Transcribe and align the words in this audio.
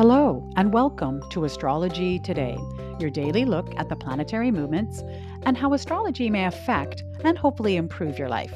Hello, 0.00 0.48
and 0.56 0.72
welcome 0.72 1.20
to 1.28 1.44
Astrology 1.44 2.18
Today, 2.20 2.56
your 2.98 3.10
daily 3.10 3.44
look 3.44 3.68
at 3.76 3.90
the 3.90 3.96
planetary 3.96 4.50
movements 4.50 5.02
and 5.42 5.58
how 5.58 5.74
astrology 5.74 6.30
may 6.30 6.46
affect 6.46 7.04
and 7.22 7.36
hopefully 7.36 7.76
improve 7.76 8.18
your 8.18 8.30
life. 8.30 8.54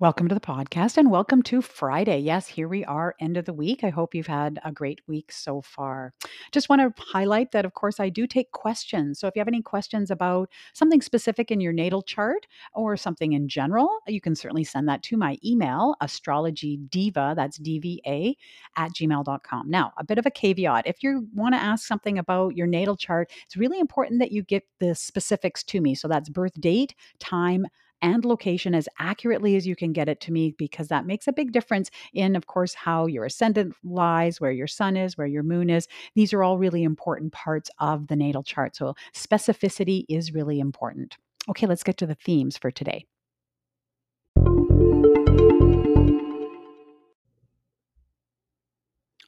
Welcome 0.00 0.28
to 0.28 0.34
the 0.36 0.40
podcast 0.40 0.96
and 0.96 1.10
welcome 1.10 1.42
to 1.42 1.60
Friday. 1.60 2.20
Yes, 2.20 2.46
here 2.46 2.68
we 2.68 2.84
are, 2.84 3.16
end 3.18 3.36
of 3.36 3.46
the 3.46 3.52
week. 3.52 3.82
I 3.82 3.88
hope 3.88 4.14
you've 4.14 4.28
had 4.28 4.60
a 4.64 4.70
great 4.70 5.00
week 5.08 5.32
so 5.32 5.60
far. 5.60 6.14
Just 6.52 6.68
want 6.68 6.80
to 6.82 7.02
highlight 7.02 7.50
that, 7.50 7.64
of 7.64 7.74
course, 7.74 7.98
I 7.98 8.08
do 8.08 8.24
take 8.28 8.52
questions. 8.52 9.18
So 9.18 9.26
if 9.26 9.34
you 9.34 9.40
have 9.40 9.48
any 9.48 9.60
questions 9.60 10.12
about 10.12 10.50
something 10.72 11.02
specific 11.02 11.50
in 11.50 11.60
your 11.60 11.72
natal 11.72 12.02
chart 12.02 12.46
or 12.74 12.96
something 12.96 13.32
in 13.32 13.48
general, 13.48 13.88
you 14.06 14.20
can 14.20 14.36
certainly 14.36 14.62
send 14.62 14.88
that 14.88 15.02
to 15.02 15.16
my 15.16 15.36
email, 15.44 15.96
astrologydiva, 16.00 17.34
that's 17.34 17.58
DVA, 17.58 18.34
at 18.76 18.92
gmail.com. 18.92 19.68
Now, 19.68 19.94
a 19.98 20.04
bit 20.04 20.18
of 20.18 20.26
a 20.26 20.30
caveat 20.30 20.86
if 20.86 21.02
you 21.02 21.26
want 21.34 21.56
to 21.56 21.60
ask 21.60 21.84
something 21.84 22.18
about 22.18 22.56
your 22.56 22.68
natal 22.68 22.96
chart, 22.96 23.32
it's 23.46 23.56
really 23.56 23.80
important 23.80 24.20
that 24.20 24.30
you 24.30 24.44
get 24.44 24.62
the 24.78 24.94
specifics 24.94 25.64
to 25.64 25.80
me. 25.80 25.96
So 25.96 26.06
that's 26.06 26.28
birth 26.28 26.54
date, 26.60 26.94
time, 27.18 27.66
and 28.02 28.24
location 28.24 28.74
as 28.74 28.88
accurately 28.98 29.56
as 29.56 29.66
you 29.66 29.76
can 29.76 29.92
get 29.92 30.08
it 30.08 30.20
to 30.22 30.32
me 30.32 30.54
because 30.58 30.88
that 30.88 31.06
makes 31.06 31.28
a 31.28 31.32
big 31.32 31.52
difference 31.52 31.90
in, 32.12 32.36
of 32.36 32.46
course, 32.46 32.74
how 32.74 33.06
your 33.06 33.24
ascendant 33.24 33.74
lies, 33.84 34.40
where 34.40 34.52
your 34.52 34.66
sun 34.66 34.96
is, 34.96 35.16
where 35.16 35.26
your 35.26 35.42
moon 35.42 35.70
is. 35.70 35.88
These 36.14 36.32
are 36.32 36.42
all 36.42 36.58
really 36.58 36.82
important 36.82 37.32
parts 37.32 37.70
of 37.78 38.08
the 38.08 38.16
natal 38.16 38.42
chart. 38.42 38.76
So 38.76 38.94
specificity 39.14 40.04
is 40.08 40.32
really 40.32 40.60
important. 40.60 41.16
Okay, 41.48 41.66
let's 41.66 41.82
get 41.82 41.96
to 41.98 42.06
the 42.06 42.14
themes 42.14 42.58
for 42.58 42.70
today. 42.70 43.04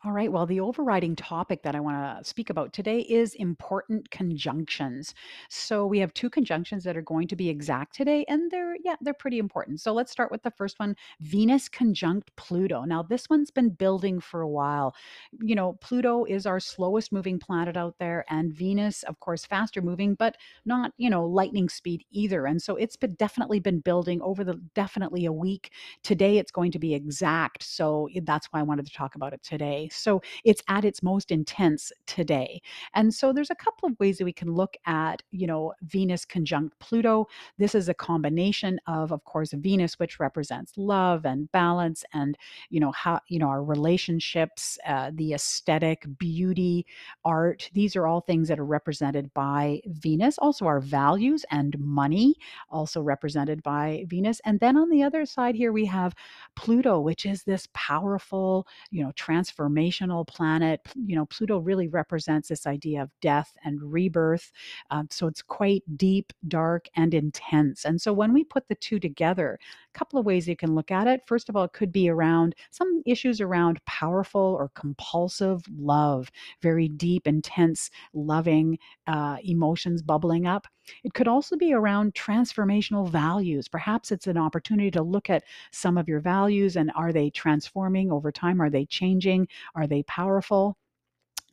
All 0.02 0.12
right. 0.12 0.32
Well, 0.32 0.46
the 0.46 0.60
overriding 0.60 1.14
topic 1.14 1.62
that 1.62 1.74
I 1.76 1.80
want 1.80 2.18
to 2.18 2.24
speak 2.26 2.48
about 2.48 2.72
today 2.72 3.00
is 3.00 3.34
important 3.34 4.10
conjunctions. 4.10 5.14
So 5.50 5.84
we 5.86 5.98
have 5.98 6.14
two 6.14 6.30
conjunctions 6.30 6.84
that 6.84 6.96
are 6.96 7.02
going 7.02 7.28
to 7.28 7.36
be 7.36 7.50
exact 7.50 7.96
today, 7.96 8.24
and 8.26 8.50
they're 8.50 8.76
yeah, 8.82 8.96
they're 9.02 9.12
pretty 9.12 9.38
important. 9.38 9.78
So 9.82 9.92
let's 9.92 10.10
start 10.10 10.30
with 10.30 10.42
the 10.42 10.52
first 10.52 10.78
one: 10.80 10.96
Venus 11.20 11.68
conjunct 11.68 12.34
Pluto. 12.36 12.84
Now 12.84 13.02
this 13.02 13.28
one's 13.28 13.50
been 13.50 13.68
building 13.68 14.20
for 14.20 14.40
a 14.40 14.48
while. 14.48 14.94
You 15.42 15.54
know, 15.54 15.74
Pluto 15.82 16.24
is 16.24 16.46
our 16.46 16.60
slowest 16.60 17.12
moving 17.12 17.38
planet 17.38 17.76
out 17.76 17.96
there, 17.98 18.24
and 18.30 18.52
Venus, 18.54 19.02
of 19.02 19.20
course, 19.20 19.44
faster 19.44 19.82
moving, 19.82 20.14
but 20.14 20.36
not 20.64 20.92
you 20.96 21.10
know 21.10 21.26
lightning 21.26 21.68
speed 21.68 22.04
either. 22.10 22.46
And 22.46 22.62
so 22.62 22.76
it's 22.76 22.96
been 22.96 23.14
definitely 23.16 23.60
been 23.60 23.80
building 23.80 24.22
over 24.22 24.44
the 24.44 24.54
definitely 24.74 25.26
a 25.26 25.32
week. 25.32 25.72
Today 26.02 26.38
it's 26.38 26.50
going 26.50 26.72
to 26.72 26.78
be 26.78 26.94
exact. 26.94 27.62
So 27.62 28.08
that's 28.22 28.46
why 28.46 28.60
I 28.60 28.62
wanted 28.64 28.86
to 28.86 28.92
talk 28.92 29.14
about 29.14 29.32
it 29.34 29.42
today. 29.42 29.88
So 29.96 30.22
it's 30.44 30.62
at 30.68 30.84
its 30.84 31.02
most 31.02 31.30
intense 31.30 31.92
today. 32.06 32.60
And 32.94 33.12
so 33.12 33.32
there's 33.32 33.50
a 33.50 33.54
couple 33.54 33.88
of 33.88 33.98
ways 33.98 34.18
that 34.18 34.24
we 34.24 34.32
can 34.32 34.54
look 34.54 34.76
at, 34.86 35.22
you 35.30 35.46
know, 35.46 35.72
Venus 35.82 36.24
conjunct 36.24 36.78
Pluto. 36.78 37.26
This 37.58 37.74
is 37.74 37.88
a 37.88 37.94
combination 37.94 38.80
of, 38.86 39.12
of 39.12 39.24
course, 39.24 39.52
Venus, 39.52 39.98
which 39.98 40.20
represents 40.20 40.72
love 40.76 41.24
and 41.24 41.50
balance 41.52 42.04
and, 42.12 42.36
you 42.68 42.80
know, 42.80 42.92
how, 42.92 43.20
you 43.28 43.38
know, 43.38 43.48
our 43.48 43.62
relationships, 43.64 44.78
uh, 44.86 45.10
the 45.14 45.34
aesthetic, 45.34 46.06
beauty, 46.18 46.86
art. 47.24 47.70
These 47.72 47.96
are 47.96 48.06
all 48.06 48.20
things 48.20 48.48
that 48.48 48.58
are 48.58 48.64
represented 48.64 49.32
by 49.34 49.80
Venus. 49.86 50.38
Also, 50.38 50.66
our 50.66 50.80
values 50.80 51.44
and 51.50 51.78
money, 51.78 52.34
also 52.70 53.00
represented 53.00 53.62
by 53.62 54.04
Venus. 54.08 54.40
And 54.44 54.60
then 54.60 54.76
on 54.76 54.90
the 54.90 55.02
other 55.02 55.26
side 55.26 55.54
here, 55.54 55.72
we 55.72 55.86
have 55.86 56.14
Pluto, 56.56 57.00
which 57.00 57.26
is 57.26 57.42
this 57.42 57.68
powerful, 57.74 58.66
you 58.90 59.02
know, 59.02 59.12
transformation 59.16 59.79
planet. 60.26 60.80
You 61.06 61.16
know, 61.16 61.26
Pluto 61.26 61.58
really 61.58 61.88
represents 61.88 62.48
this 62.48 62.66
idea 62.66 63.02
of 63.02 63.10
death 63.20 63.52
and 63.64 63.80
rebirth. 63.82 64.52
Um, 64.90 65.08
so 65.10 65.26
it's 65.26 65.42
quite 65.42 65.82
deep, 65.96 66.32
dark, 66.48 66.86
and 66.96 67.14
intense. 67.14 67.84
And 67.84 68.00
so 68.00 68.12
when 68.12 68.32
we 68.32 68.44
put 68.44 68.68
the 68.68 68.74
two 68.74 68.98
together, 68.98 69.58
a 69.94 69.98
couple 69.98 70.18
of 70.18 70.26
ways 70.26 70.48
you 70.48 70.56
can 70.56 70.74
look 70.74 70.90
at 70.90 71.06
it. 71.06 71.22
First 71.26 71.48
of 71.48 71.56
all, 71.56 71.64
it 71.64 71.72
could 71.72 71.92
be 71.92 72.08
around 72.08 72.54
some 72.70 73.02
issues 73.06 73.40
around 73.40 73.84
powerful 73.86 74.56
or 74.58 74.70
compulsive 74.74 75.62
love, 75.76 76.30
very 76.62 76.88
deep, 76.88 77.26
intense, 77.26 77.90
loving 78.12 78.78
uh, 79.06 79.36
emotions 79.44 80.02
bubbling 80.02 80.46
up. 80.46 80.66
It 81.04 81.14
could 81.14 81.28
also 81.28 81.56
be 81.56 81.72
around 81.72 82.14
transformational 82.14 83.08
values. 83.08 83.68
Perhaps 83.68 84.12
it's 84.12 84.26
an 84.26 84.36
opportunity 84.36 84.90
to 84.92 85.02
look 85.02 85.30
at 85.30 85.44
some 85.72 85.98
of 85.98 86.08
your 86.08 86.20
values 86.20 86.76
and 86.76 86.90
are 86.94 87.12
they 87.12 87.30
transforming 87.30 88.10
over 88.10 88.32
time? 88.32 88.60
Are 88.60 88.70
they 88.70 88.86
changing? 88.86 89.48
Are 89.74 89.86
they 89.86 90.02
powerful? 90.04 90.76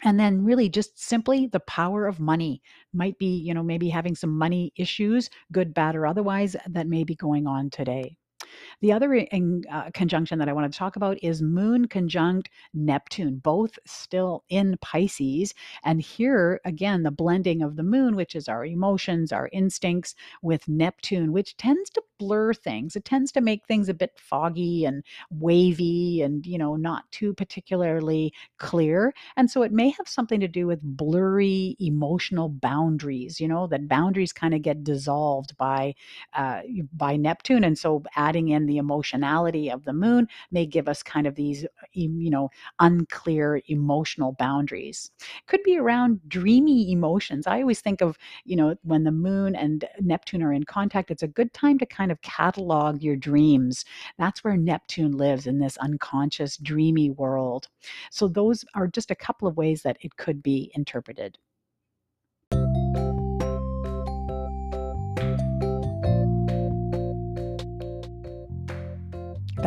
and 0.03 0.19
then 0.19 0.43
really 0.43 0.69
just 0.69 0.99
simply 0.99 1.47
the 1.47 1.59
power 1.61 2.05
of 2.05 2.19
money 2.19 2.61
might 2.93 3.17
be 3.17 3.37
you 3.37 3.53
know 3.53 3.63
maybe 3.63 3.89
having 3.89 4.15
some 4.15 4.37
money 4.37 4.71
issues 4.75 5.29
good 5.51 5.73
bad 5.73 5.95
or 5.95 6.05
otherwise 6.05 6.55
that 6.67 6.87
may 6.87 7.03
be 7.03 7.15
going 7.15 7.47
on 7.47 7.69
today 7.69 8.15
the 8.81 8.91
other 8.91 9.13
in, 9.13 9.63
uh, 9.71 9.89
conjunction 9.93 10.39
that 10.39 10.49
I 10.49 10.53
want 10.53 10.71
to 10.71 10.77
talk 10.77 10.95
about 10.95 11.17
is 11.23 11.41
Moon 11.41 11.87
conjunct 11.87 12.49
Neptune, 12.73 13.37
both 13.37 13.77
still 13.85 14.43
in 14.49 14.77
Pisces. 14.81 15.53
And 15.83 16.01
here, 16.01 16.59
again, 16.65 17.03
the 17.03 17.11
blending 17.11 17.61
of 17.61 17.75
the 17.75 17.83
moon, 17.83 18.15
which 18.15 18.35
is 18.35 18.47
our 18.47 18.65
emotions, 18.65 19.31
our 19.31 19.49
instincts, 19.51 20.15
with 20.41 20.67
Neptune, 20.67 21.31
which 21.31 21.57
tends 21.57 21.89
to 21.91 22.01
blur 22.19 22.53
things. 22.53 22.95
It 22.95 23.05
tends 23.05 23.31
to 23.33 23.41
make 23.41 23.65
things 23.65 23.89
a 23.89 23.93
bit 23.93 24.11
foggy 24.15 24.85
and 24.85 25.03
wavy 25.29 26.21
and, 26.21 26.45
you 26.45 26.57
know, 26.57 26.75
not 26.75 27.09
too 27.11 27.33
particularly 27.33 28.33
clear. 28.57 29.13
And 29.35 29.49
so 29.49 29.61
it 29.61 29.71
may 29.71 29.89
have 29.89 30.07
something 30.07 30.39
to 30.39 30.47
do 30.47 30.67
with 30.67 30.81
blurry 30.81 31.75
emotional 31.79 32.49
boundaries, 32.49 33.39
you 33.39 33.47
know, 33.47 33.67
that 33.67 33.87
boundaries 33.87 34.33
kind 34.33 34.53
of 34.53 34.61
get 34.61 34.83
dissolved 34.83 35.55
by 35.57 35.95
uh, 36.33 36.61
by 36.93 37.15
Neptune. 37.17 37.63
And 37.63 37.77
so 37.77 38.03
adding 38.15 38.46
in 38.49 38.65
the 38.65 38.77
emotionality 38.77 39.69
of 39.69 39.83
the 39.85 39.93
moon 39.93 40.27
may 40.51 40.65
give 40.65 40.87
us 40.87 41.03
kind 41.03 41.27
of 41.27 41.35
these, 41.35 41.65
you 41.93 42.29
know, 42.29 42.49
unclear 42.79 43.61
emotional 43.67 44.33
boundaries. 44.39 45.11
Could 45.47 45.63
be 45.63 45.77
around 45.77 46.21
dreamy 46.27 46.91
emotions. 46.91 47.47
I 47.47 47.61
always 47.61 47.81
think 47.81 48.01
of, 48.01 48.17
you 48.45 48.55
know, 48.55 48.75
when 48.83 49.03
the 49.03 49.11
moon 49.11 49.55
and 49.55 49.85
Neptune 49.99 50.43
are 50.43 50.53
in 50.53 50.63
contact, 50.63 51.11
it's 51.11 51.23
a 51.23 51.27
good 51.27 51.53
time 51.53 51.77
to 51.79 51.85
kind 51.85 52.11
of 52.11 52.21
catalog 52.21 53.01
your 53.01 53.15
dreams. 53.15 53.85
That's 54.17 54.43
where 54.43 54.57
Neptune 54.57 55.17
lives 55.17 55.47
in 55.47 55.59
this 55.59 55.77
unconscious, 55.77 56.57
dreamy 56.57 57.09
world. 57.11 57.67
So, 58.11 58.27
those 58.27 58.63
are 58.75 58.87
just 58.87 59.11
a 59.11 59.15
couple 59.15 59.47
of 59.47 59.57
ways 59.57 59.81
that 59.83 59.97
it 60.01 60.15
could 60.17 60.41
be 60.43 60.71
interpreted. 60.75 61.37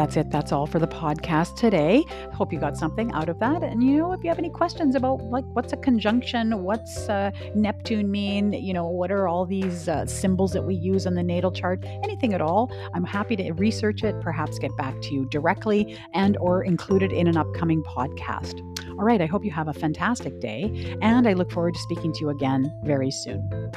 That's 0.01 0.17
it. 0.17 0.31
That's 0.31 0.51
all 0.51 0.67
for 0.67 0.79
the 0.79 0.89
podcast 0.89 1.57
today. 1.57 2.07
Hope 2.33 2.55
you 2.55 2.59
got 2.59 2.79
something 2.79 3.13
out 3.13 3.29
of 3.29 3.39
that. 3.41 3.63
And 3.63 3.85
you 3.85 3.99
know, 3.99 4.15
if 4.15 4.25
you 4.25 4.31
have 4.31 4.39
any 4.39 4.49
questions 4.49 4.95
about 4.95 5.21
like 5.25 5.45
what's 5.53 5.75
a 5.75 5.77
conjunction, 5.77 6.63
what's 6.63 7.07
uh, 7.11 7.33
Neptune 7.55 8.11
mean, 8.11 8.55
you 8.55 8.73
know, 8.73 8.89
what 8.89 9.13
are 9.13 9.29
all 9.29 9.45
these 9.45 9.91
uh, 9.91 10.07
symbols 10.07 10.53
that 10.53 10.63
we 10.63 10.75
use 10.75 11.07
on 11.07 11.17
the 11.17 11.23
natal 11.23 11.53
chart, 11.53 11.85
anything 12.03 12.33
at 12.33 12.41
all, 12.41 12.73
I'm 12.95 13.05
happy 13.05 13.37
to 13.37 13.53
research 13.53 14.03
it, 14.03 14.19
perhaps 14.23 14.59
get 14.59 14.75
back 14.79 14.99
to 15.03 15.13
you 15.13 15.29
directly 15.29 15.99
and 16.15 16.39
or 16.39 16.65
include 16.65 17.03
it 17.03 17.13
in 17.13 17.27
an 17.27 17.37
upcoming 17.37 17.83
podcast. 17.83 18.59
All 18.99 19.05
right, 19.05 19.21
I 19.21 19.27
hope 19.27 19.45
you 19.45 19.51
have 19.51 19.69
a 19.69 19.75
fantastic 19.75 20.41
day 20.41 20.97
and 21.03 21.29
I 21.29 21.35
look 21.35 21.53
forward 21.53 21.75
to 21.75 21.81
speaking 21.81 22.15
to 22.15 22.21
you 22.21 22.31
again 22.31 22.75
very 22.85 23.11
soon. 23.11 23.71